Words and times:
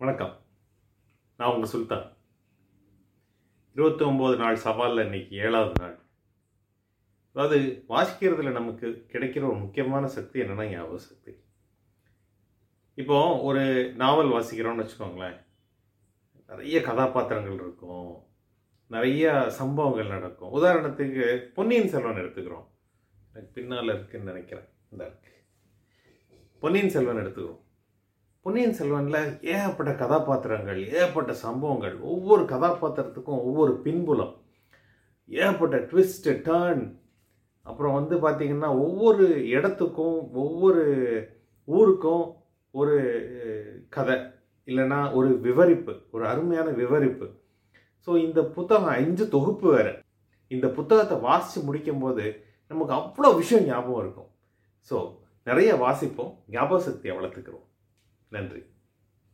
வணக்கம். 0.00 0.38
நான் 1.36 1.54
உங்கள் 1.54 1.70
சுல்தான். 1.70 2.16
இருபத்தி 3.74 4.04
ஒம்பது 4.04 4.36
நாள் 4.36 4.58
சவாலில் 4.64 5.02
இன்னைக்கு 5.02 5.36
ஏழாவது 5.36 5.72
நாள். 5.80 5.98
அதாவது 7.32 7.84
வாசிக்கிறதுல 7.88 8.50
நமக்கு 8.50 9.06
கிடைக்கிற 9.08 9.36
ஒரு 9.36 9.54
முக்கியமான 9.54 10.06
சக்தி 10.06 10.40
என்னென்னா 10.40 10.68
ஞாபக 10.68 10.98
சக்தி. 10.98 11.32
இப்போ 12.94 13.40
ஒரு 13.40 13.92
நாவல் 13.92 14.26
வாசிக்கிறோம்னு 14.26 14.86
வச்சுக்கோங்களேன். 14.86 15.44
நிறைய 16.46 16.80
கதாபாத்திரங்கள் 16.80 17.54
இருக்கும். 17.54 18.26
நிறைய 18.86 19.50
சம்பவங்கள் 19.50 20.06
நடக்கும். 20.06 20.54
உதாரணத்துக்கு 20.54 21.36
பொன்னியின் 21.36 21.88
செல்வன் 21.88 22.14
எடுத்துக்கிறோம். 22.14 22.66
எனக்கு 23.32 23.52
பின்னால் 23.52 23.84
இருக்குன்னு 23.84 24.26
நினைக்கிறேன். 24.26 24.68
இந்த 24.90 25.18
பொன்னியின் 26.60 26.88
செல்வன் 26.88 27.16
எடுத்துக்கிறோம். 27.16 27.66
பொன்னியின் 28.46 28.76
செல்வனில் 28.76 29.24
ஏகப்பட்ட 29.52 29.90
கதாபாத்திரங்கள் 30.00 30.78
ஏகப்பட்ட 30.90 31.32
சம்பவங்கள் 31.42 31.96
ஒவ்வொரு 32.10 32.42
கதாபாத்திரத்துக்கும் 32.52 33.42
ஒவ்வொரு 33.48 33.72
பின்புலம் 33.84 34.32
ஏகப்பட்ட 35.30 35.76
ட்விஸ்ட்டு 35.90 36.34
டேர்ன் 36.46 36.84
அப்புறம் 37.66 37.96
வந்து 37.98 38.16
பார்த்திங்கன்னா 38.24 38.70
ஒவ்வொரு 38.84 39.26
இடத்துக்கும் 39.56 40.16
ஒவ்வொரு 40.44 40.84
ஊருக்கும் 41.68 42.24
ஒரு 42.74 42.96
கதை 43.96 44.16
இல்லைன்னா 44.68 45.00
ஒரு 45.18 45.28
விவரிப்பு 45.46 45.96
ஒரு 46.14 46.26
அருமையான 46.32 46.68
விவரிப்பு. 46.80 47.28
ஸோ 48.06 48.10
இந்த 48.26 48.40
புத்தகம் 48.56 48.94
அஞ்சு 48.96 49.26
தொகுப்பு 49.36 49.68
வேறு. 49.76 49.94
இந்த 50.50 50.68
புத்தகத்தை 50.78 51.18
வாசித்து 51.28 51.60
முடிக்கும்போது 51.68 52.26
நமக்கு 52.70 52.94
அவ்வளோ 53.00 53.36
விஷயம் 53.42 53.68
ஞாபகம் 53.72 54.02
இருக்கும். 54.04 54.30
ஸோ 54.90 54.98
நிறைய 55.46 55.72
வாசிப்போம் 55.86 56.34
ஞாபக 56.56 56.80
சக்தியை 56.88 57.14
வளர்த்துக்கிறோம். 57.18 57.64
நன்றி. 58.32 58.62